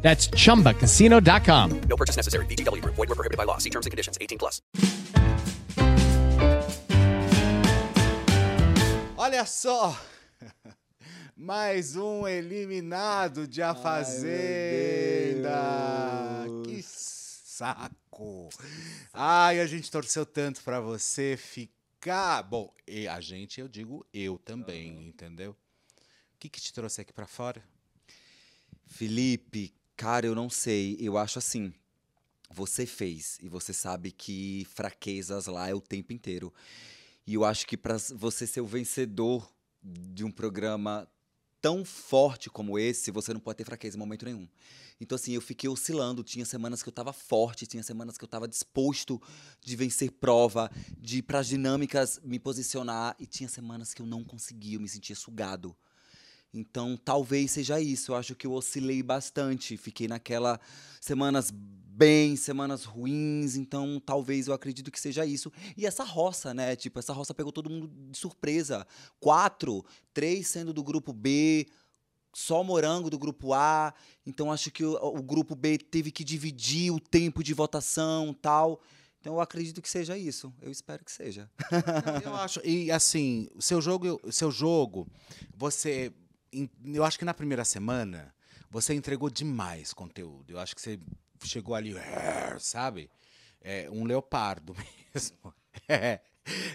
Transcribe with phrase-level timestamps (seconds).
[0.00, 1.80] That's chumbacasino.com.
[1.88, 2.46] No purchase necessary.
[2.46, 2.94] VGW Group.
[2.96, 3.58] Void were prohibited by law.
[3.58, 4.16] See terms and conditions.
[4.20, 4.62] 18 plus.
[9.16, 9.94] Olha só!
[11.36, 14.38] Mais um eliminado de A Fazenda!
[16.64, 18.48] que saco!
[19.12, 22.42] Ai, a gente torceu tanto pra você ficar.
[22.42, 25.50] Bom, e a gente, eu digo eu também, entendeu?
[25.50, 25.56] O
[26.38, 27.62] que, que te trouxe aqui pra fora?
[28.86, 30.96] Felipe, cara, eu não sei.
[31.00, 31.74] Eu acho assim.
[32.50, 36.54] Você fez e você sabe que fraquezas lá é o tempo inteiro.
[37.26, 41.06] E eu acho que para você ser o vencedor de um programa
[41.60, 44.48] tão forte como esse, você não pode ter fraqueza em momento nenhum.
[44.98, 46.24] Então, assim, eu fiquei oscilando.
[46.24, 49.20] Tinha semanas que eu tava forte, tinha semanas que eu tava disposto
[49.60, 54.24] de vencer prova, de ir pras dinâmicas me posicionar, e tinha semanas que eu não
[54.24, 55.76] conseguia, eu me sentia sugado.
[56.52, 58.12] Então, talvez seja isso.
[58.12, 59.76] Eu acho que eu oscilei bastante.
[59.76, 60.58] Fiquei naquela
[61.00, 63.56] semanas bem, semanas ruins.
[63.56, 65.52] Então, talvez eu acredito que seja isso.
[65.76, 66.76] E essa roça, né?
[66.76, 68.86] Tipo, essa roça pegou todo mundo de surpresa.
[69.20, 71.66] Quatro, três sendo do grupo B,
[72.32, 73.92] só morango do grupo A.
[74.24, 78.80] Então, acho que o, o grupo B teve que dividir o tempo de votação tal.
[79.20, 80.54] Então, eu acredito que seja isso.
[80.62, 81.50] Eu espero que seja.
[82.24, 82.60] Eu acho.
[82.64, 85.08] E assim, seu jogo, seu jogo,
[85.54, 86.12] você.
[86.84, 88.34] Eu acho que na primeira semana
[88.70, 90.52] você entregou demais conteúdo.
[90.52, 90.98] Eu acho que você
[91.44, 91.94] chegou ali,
[92.58, 93.10] sabe?
[93.60, 94.74] É, um leopardo
[95.14, 95.54] mesmo.
[95.88, 96.20] É.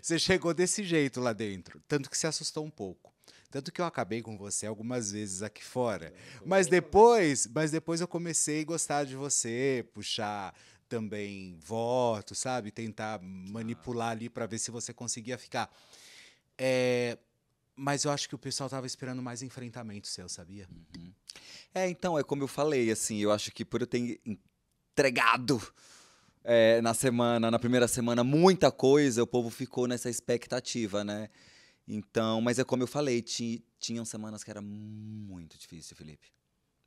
[0.00, 1.82] Você chegou desse jeito lá dentro.
[1.88, 3.12] Tanto que se assustou um pouco.
[3.50, 6.14] Tanto que eu acabei com você algumas vezes aqui fora.
[6.44, 10.54] Mas depois, mas depois eu comecei a gostar de você, puxar
[10.88, 12.70] também voto, sabe?
[12.70, 15.70] Tentar manipular ali para ver se você conseguia ficar.
[16.56, 17.18] É,
[17.82, 20.68] mas eu acho que o pessoal tava esperando mais enfrentamento seu, sabia?
[21.74, 25.60] É, então, é como eu falei, assim, eu acho que por eu ter entregado
[26.44, 31.28] é, na semana, na primeira semana, muita coisa, o povo ficou nessa expectativa, né?
[31.88, 36.28] Então, mas é como eu falei, ti- tinham semanas que era muito difícil, Felipe.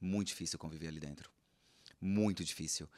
[0.00, 1.28] Muito difícil conviver ali dentro.
[2.00, 2.88] Muito difícil.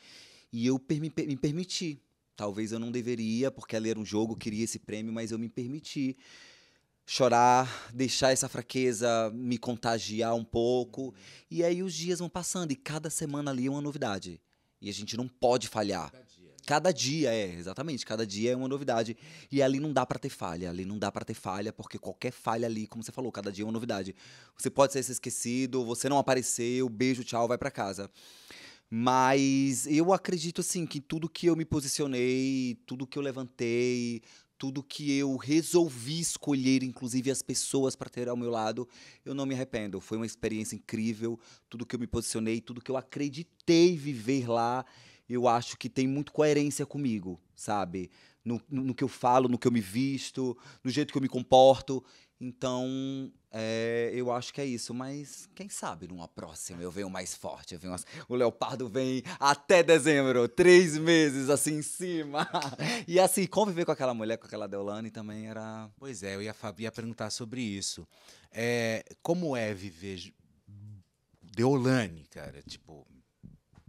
[0.53, 1.99] E eu per- me, me permiti.
[2.37, 5.49] Talvez eu não deveria, porque ali era um jogo, queria esse prêmio, mas eu me
[5.49, 6.19] permiti
[7.07, 11.15] chorar, deixar essa fraqueza me contagiar um pouco.
[11.49, 14.41] E aí os dias vão passando e cada semana ali é uma novidade.
[14.81, 16.13] E a gente não pode falhar.
[16.67, 19.17] Cada dia é, exatamente, cada dia é uma novidade.
[19.53, 22.33] E ali não dá pra ter falha, ali não dá pra ter falha, porque qualquer
[22.33, 24.13] falha ali, como você falou, cada dia é uma novidade.
[24.59, 28.11] Você pode ser esquecido, você não apareceu, beijo, tchau, vai pra casa.
[28.91, 34.23] Mas eu acredito assim que tudo que eu me posicionei, tudo que eu levantei,
[34.59, 38.89] tudo que eu resolvi escolher, inclusive as pessoas para ter ao meu lado,
[39.25, 40.01] eu não me arrependo.
[40.01, 41.39] Foi uma experiência incrível.
[41.69, 44.85] Tudo que eu me posicionei, tudo que eu acreditei viver lá,
[45.29, 48.11] eu acho que tem muito coerência comigo, sabe?
[48.45, 51.23] No, no, no que eu falo, no que eu me visto, no jeito que eu
[51.23, 52.03] me comporto.
[52.39, 54.93] Então, é, eu acho que é isso.
[54.93, 57.75] Mas quem sabe numa próxima eu venho mais forte.
[57.75, 62.47] Eu venho as- O Leopardo vem até dezembro, três meses assim em cima.
[63.09, 65.89] E assim, conviver com aquela mulher, com aquela Deolane também era.
[65.97, 68.07] Pois é, eu ia, ia perguntar sobre isso.
[68.53, 70.33] É, como é viver
[71.43, 72.63] Deolane, cara?
[72.63, 73.07] Tipo,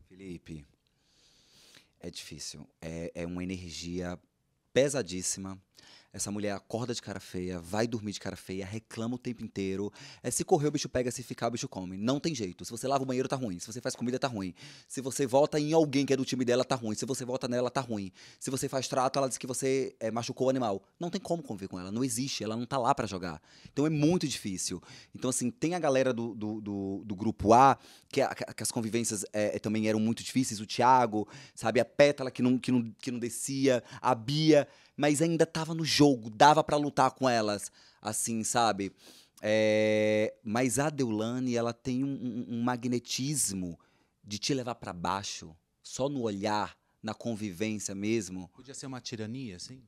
[0.07, 0.65] Felipe,
[1.99, 2.65] é difícil.
[2.81, 4.17] É, é uma energia
[4.71, 5.61] pesadíssima.
[6.13, 9.91] Essa mulher acorda de cara feia, vai dormir de cara feia, reclama o tempo inteiro.
[10.23, 11.95] É se correr, o bicho pega, se ficar, o bicho come.
[11.97, 12.65] Não tem jeito.
[12.65, 13.59] Se você lava o banheiro, tá ruim.
[13.59, 14.53] Se você faz comida, tá ruim.
[14.87, 16.95] Se você vota em alguém que é do time dela, tá ruim.
[16.95, 18.11] Se você vota nela, tá ruim.
[18.39, 20.81] Se você faz trato, ela diz que você é, machucou o animal.
[20.99, 21.91] Não tem como conviver com ela.
[21.91, 22.43] Não existe.
[22.43, 23.41] Ela não tá lá pra jogar.
[23.71, 24.81] Então é muito difícil.
[25.13, 27.77] Então, assim, tem a galera do, do, do, do grupo A,
[28.09, 30.59] que, a- que as convivências é, é, também eram muito difíceis.
[30.59, 31.79] O Thiago, sabe?
[31.79, 33.83] A Pétala que não, que não, que não descia.
[34.01, 34.67] A Bia.
[34.97, 36.29] Mas ainda tava no jogo.
[36.29, 37.71] Dava pra lutar com elas.
[38.01, 38.91] Assim, sabe?
[39.41, 43.79] É, mas a Deulane, ela tem um, um- um magnetismo
[44.23, 45.55] de te levar pra baixo.
[45.83, 48.49] Só no olhar, na convivência mesmo.
[48.49, 49.81] podia ser uma tirania, assim?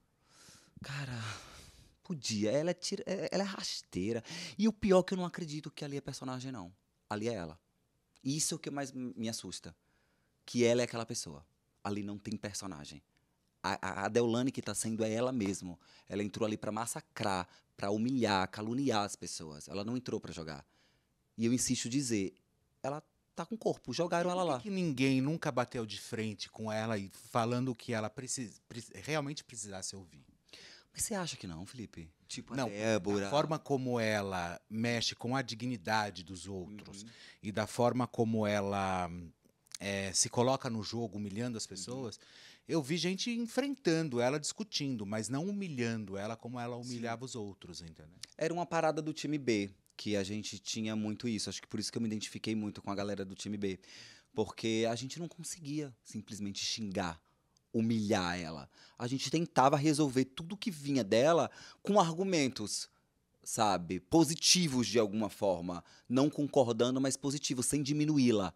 [0.82, 1.12] Cara,
[2.04, 2.52] podia.
[2.52, 4.24] Ela é, tira- é- ela é rasteira.
[4.58, 6.72] E o pior é que eu não acredito que ali é personagem, não.
[7.10, 7.60] Ali é ela.
[8.24, 9.76] Isso é o que mais me assusta.
[10.46, 11.44] Que ela é aquela pessoa.
[11.84, 13.02] Ali não tem personagem.
[13.62, 15.80] A, a, Deolane que tá sendo é ela mesmo.
[16.08, 19.68] Ela entrou ali pra massacrar, pra humilhar, caluniar as pessoas.
[19.68, 20.66] Ela não entrou pra jogar.
[21.38, 22.34] E eu insisto em dizer,
[22.82, 23.04] ela
[23.36, 24.60] tá com corpo, jogaram ela lá.
[24.60, 28.84] que ninguém nunca bateu de frente com ela e falando o que ela precis, pre-
[28.96, 30.26] realmente precisasse ouvir?
[30.92, 32.10] Mas você acha que não, Felipe?
[32.28, 33.26] Tipo, Não, a Débora.
[33.26, 37.10] Da forma como ela mexe com a dignidade dos outros Uhum.
[37.44, 39.10] e da forma como ela
[39.80, 42.20] eh, se coloca no jogo humilhando as pessoas,
[42.70, 47.82] eu vi gente enfrentando ela, discutindo, mas não humilhando ela como ela humilhava os outros,
[47.82, 48.20] entendeu?
[48.38, 51.50] Era uma parada do time B, que a gente tinha muito isso.
[51.50, 53.80] Acho que por isso que eu me identifiquei muito com a galera do time B.
[54.36, 57.20] Porque a gente não conseguia simplesmente xingar,
[57.74, 58.70] humilhar ela.
[59.00, 61.50] A gente tentava resolver tudo que vinha dela
[61.82, 62.88] com argumentos,
[63.44, 64.00] sabe?
[64.00, 65.84] Positivos de alguma forma.
[66.08, 68.54] Não concordando, mas positivos, sem diminuí-la.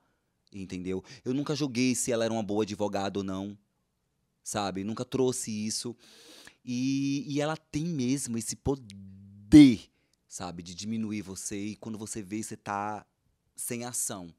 [0.54, 1.04] Entendeu?
[1.26, 3.58] Eu nunca joguei se ela era uma boa advogada ou não.
[4.44, 4.84] Sabe?
[4.84, 5.96] Nunca trouxe isso.
[6.66, 9.82] E, e ela tem mesmo esse poder,
[10.28, 10.62] sabe?
[10.64, 13.06] De diminuir você e quando você vê, você tá
[13.56, 14.34] sem ação.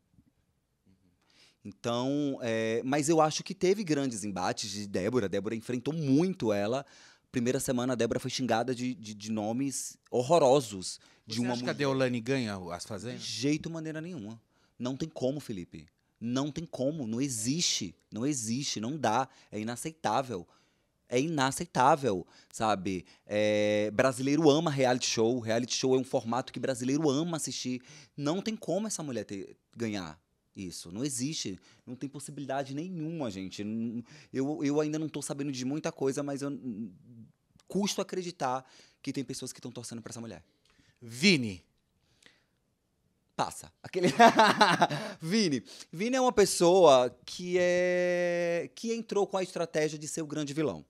[1.64, 5.28] Então, é, mas eu acho que teve grandes embates de Débora.
[5.28, 6.84] Débora enfrentou muito ela.
[7.32, 11.00] Primeira semana, a Débora foi xingada de, de, de nomes horrorosos.
[11.26, 11.78] De Você uma acha que a mulher.
[11.78, 13.22] Deolane ganha as De fazendas?
[13.22, 14.40] jeito maneira nenhuma.
[14.78, 15.86] Não tem como, Felipe.
[16.20, 17.06] Não tem como.
[17.06, 17.94] Não existe.
[18.12, 18.80] Não existe.
[18.80, 19.28] Não dá.
[19.50, 20.46] É inaceitável.
[21.08, 23.04] É inaceitável, sabe?
[23.26, 25.38] É, brasileiro ama reality show.
[25.38, 27.82] Reality show é um formato que brasileiro ama assistir.
[28.16, 30.18] Não tem como essa mulher ter- ganhar
[30.56, 30.90] isso.
[30.90, 31.58] Não existe.
[31.86, 33.62] Não tem possibilidade nenhuma, gente.
[34.32, 36.58] Eu, eu ainda não tô sabendo de muita coisa, mas eu
[37.68, 38.64] custo acreditar
[39.02, 40.42] que tem pessoas que estão torcendo pra essa mulher.
[41.00, 41.62] Vini,
[43.36, 43.72] Passa.
[43.82, 44.08] Aquele.
[45.20, 45.62] Vini.
[45.92, 48.70] Vini é uma pessoa que é.
[48.74, 50.84] que entrou com a estratégia de ser o grande vilão.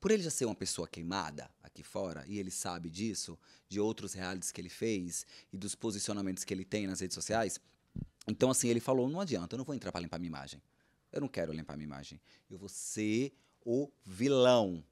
[0.00, 3.38] Por ele já ser uma pessoa queimada aqui fora, e ele sabe disso,
[3.68, 7.60] de outros realities que ele fez e dos posicionamentos que ele tem nas redes sociais.
[8.26, 10.62] Então, assim, ele falou: não adianta, eu não vou entrar pra limpar minha imagem.
[11.12, 12.20] Eu não quero limpar minha imagem.
[12.50, 13.32] Eu vou ser
[13.64, 14.82] o vilão.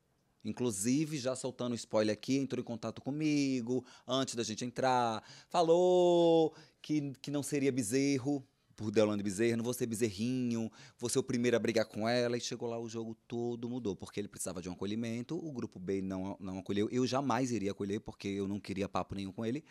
[0.45, 5.23] Inclusive, já soltando spoiler aqui, entrou em contato comigo antes da gente entrar.
[5.49, 11.19] Falou que, que não seria bezerro, por Deolane Bezerro, não vou ser bezerrinho, vou ser
[11.19, 12.37] o primeiro a brigar com ela.
[12.37, 15.79] E chegou lá, o jogo todo mudou, porque ele precisava de um acolhimento, o grupo
[15.79, 16.89] B não, não acolheu.
[16.91, 19.65] Eu jamais iria acolher, porque eu não queria papo nenhum com ele.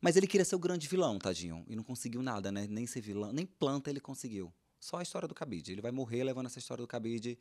[0.00, 1.64] Mas ele queria ser o grande vilão, tadinho.
[1.68, 2.66] E não conseguiu nada, né?
[2.68, 4.52] Nem ser vilão, nem planta ele conseguiu.
[4.78, 5.72] Só a história do Cabide.
[5.72, 7.38] Ele vai morrer levando essa história do Cabide,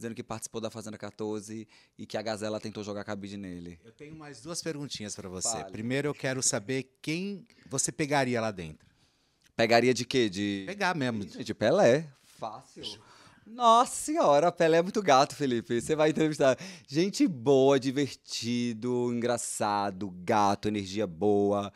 [0.00, 1.68] dizendo que participou da Fazenda 14
[1.98, 3.78] e que a Gazela tentou jogar Cabide nele.
[3.84, 5.48] eu tenho mais duas perguntinhas pra você.
[5.48, 5.70] Fale.
[5.70, 8.88] Primeiro, eu quero saber quem você pegaria lá dentro.
[9.54, 10.30] Pegaria de quê?
[10.30, 10.64] De.
[10.66, 11.24] Pegar mesmo.
[11.24, 12.10] De Pelé.
[12.22, 12.82] Fácil.
[13.46, 15.80] Nossa senhora, Pelé é muito gato, Felipe.
[15.80, 16.56] Você vai entrevistar.
[16.88, 21.70] Gente boa, divertido, engraçado, gato, energia boa.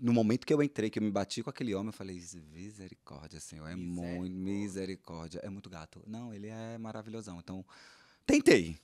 [0.00, 2.22] No momento que eu entrei, que eu me bati com aquele homem, eu falei,
[2.52, 3.66] misericórdia, Senhor.
[3.66, 4.34] É muito.
[4.34, 5.40] Misericórdia.
[5.42, 6.02] É muito gato.
[6.06, 7.38] Não, ele é maravilhosão.
[7.38, 7.64] Então,
[8.26, 8.78] tentei.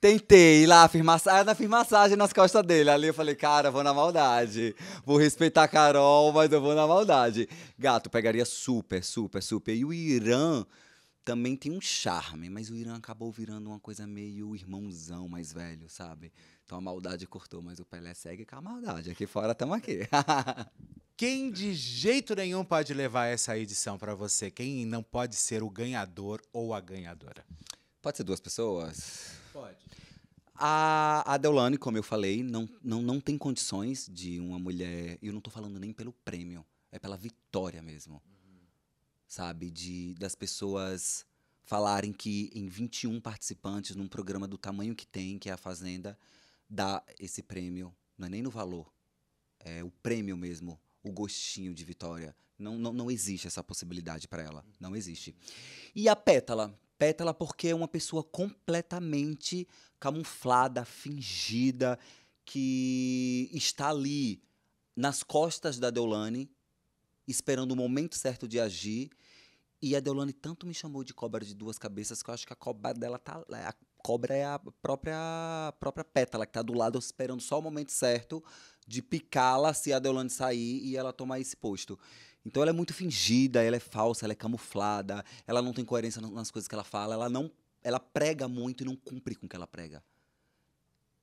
[0.00, 2.90] Tentei lá, firmar, ah, na firmassagem nas costas dele.
[2.90, 4.74] Ali eu falei, cara, vou na maldade.
[5.04, 7.48] Vou respeitar a Carol, mas eu vou na maldade.
[7.78, 9.74] Gato, pegaria super, super, super.
[9.74, 10.66] E o Irã
[11.24, 15.88] também tem um charme, mas o Irã acabou virando uma coisa meio irmãozão mais velho,
[15.88, 16.32] sabe?
[16.64, 19.10] Então a maldade cortou, mas o Pelé segue com a maldade.
[19.10, 20.00] Aqui fora estamos aqui.
[21.16, 24.50] Quem de jeito nenhum pode levar essa edição pra você?
[24.50, 27.44] Quem não pode ser o ganhador ou a ganhadora?
[28.00, 29.30] Pode ser duas pessoas?
[29.52, 29.76] Pode.
[30.54, 35.18] A, a Deolane, como eu falei, não, não, não tem condições de uma mulher.
[35.22, 38.20] Eu não tô falando nem pelo prêmio, é pela vitória mesmo.
[39.32, 39.70] Sabe?
[39.70, 41.24] De, das pessoas
[41.62, 46.18] falarem que em 21 participantes, num programa do tamanho que tem, que é a Fazenda,
[46.68, 47.96] dá esse prêmio.
[48.18, 48.92] Não é nem no valor.
[49.58, 52.36] É o prêmio mesmo, o gostinho de vitória.
[52.58, 54.62] Não, não, não existe essa possibilidade para ela.
[54.78, 55.34] Não existe.
[55.94, 56.78] E a Pétala?
[56.98, 59.66] Pétala porque é uma pessoa completamente
[59.98, 61.98] camuflada, fingida,
[62.44, 64.42] que está ali
[64.94, 66.50] nas costas da Deolane,
[67.26, 69.10] esperando o momento certo de agir.
[69.80, 72.52] E a Deolane tanto me chamou de cobra de duas cabeças que eu acho que
[72.52, 73.44] a cobra dela tá.
[73.50, 75.16] A cobra é a própria,
[75.68, 78.42] a própria pétala, que tá do lado esperando só o momento certo
[78.86, 81.98] de picá-la se a Deolane sair e ela tomar esse posto.
[82.44, 86.20] Então ela é muito fingida, ela é falsa, ela é camuflada, ela não tem coerência
[86.20, 87.50] na- nas coisas que ela fala, ela não.
[87.82, 90.02] Ela prega muito e não cumpre com o que ela prega.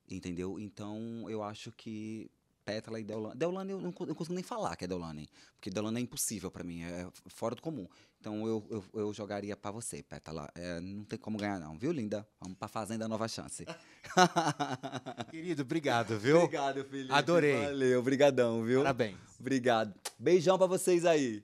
[0.10, 0.60] Entendeu?
[0.60, 2.30] Então eu acho que
[2.70, 3.36] Pétala e Deolane.
[3.36, 6.02] Deolane eu não, co- eu não consigo nem falar que é Deolane, porque Deolane é
[6.02, 7.88] impossível pra mim, é fora do comum.
[8.20, 10.48] Então eu, eu, eu jogaria pra você, Pétala.
[10.54, 12.28] É, não tem como ganhar não, viu, linda?
[12.40, 13.66] Vamos pra Fazenda Nova Chance.
[15.32, 16.38] Querido, obrigado, viu?
[16.38, 17.12] Obrigado, Felipe.
[17.14, 17.66] Adorei.
[17.66, 18.80] Valeu, obrigadão, viu?
[18.84, 19.18] Parabéns.
[19.40, 19.94] Obrigado.
[20.20, 21.44] Beijão pra vocês aí.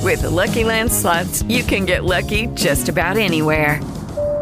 [0.00, 3.80] With the Lucky Land slots, you can get lucky just about anywhere.